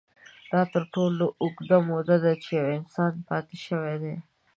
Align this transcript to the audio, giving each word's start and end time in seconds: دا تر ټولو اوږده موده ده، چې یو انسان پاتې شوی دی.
دا 0.51 0.61
تر 0.73 0.83
ټولو 0.93 1.25
اوږده 1.41 1.77
موده 1.87 2.17
ده، 2.23 2.33
چې 2.43 2.49
یو 2.59 2.67
انسان 2.79 3.13
پاتې 3.29 3.55
شوی 3.65 3.95
دی. 4.03 4.15